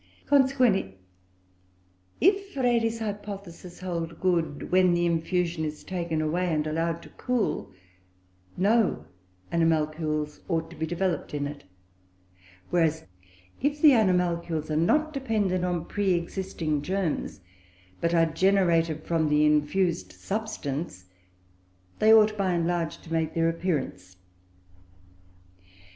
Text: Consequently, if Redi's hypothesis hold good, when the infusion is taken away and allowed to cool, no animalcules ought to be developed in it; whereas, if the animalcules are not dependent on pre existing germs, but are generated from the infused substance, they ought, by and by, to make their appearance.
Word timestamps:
Consequently, 0.25 0.95
if 2.19 2.57
Redi's 2.57 2.97
hypothesis 2.97 3.81
hold 3.81 4.19
good, 4.19 4.71
when 4.71 4.95
the 4.95 5.05
infusion 5.05 5.63
is 5.63 5.83
taken 5.83 6.23
away 6.23 6.51
and 6.51 6.65
allowed 6.65 7.03
to 7.03 7.09
cool, 7.09 7.71
no 8.57 9.05
animalcules 9.51 10.41
ought 10.47 10.71
to 10.71 10.75
be 10.75 10.87
developed 10.87 11.35
in 11.35 11.45
it; 11.45 11.65
whereas, 12.71 13.05
if 13.61 13.79
the 13.79 13.93
animalcules 13.93 14.71
are 14.71 14.75
not 14.75 15.13
dependent 15.13 15.63
on 15.63 15.85
pre 15.85 16.13
existing 16.15 16.81
germs, 16.81 17.41
but 17.99 18.11
are 18.11 18.25
generated 18.25 19.03
from 19.03 19.29
the 19.29 19.45
infused 19.45 20.13
substance, 20.13 21.05
they 21.99 22.11
ought, 22.11 22.35
by 22.35 22.53
and 22.53 22.65
by, 22.65 22.85
to 22.85 23.13
make 23.13 23.35
their 23.35 23.47
appearance. 23.49 24.17